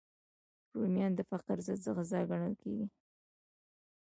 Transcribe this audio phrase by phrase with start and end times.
[0.77, 2.87] رومیان د فقر ضد غذا ګڼل کېږي